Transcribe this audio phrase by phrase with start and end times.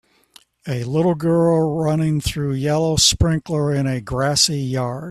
[0.67, 4.99] A little girl running through yellow sprinkler in a grassy yard